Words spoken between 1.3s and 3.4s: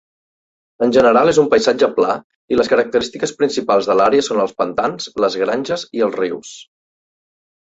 és un paisatge pla i les característiques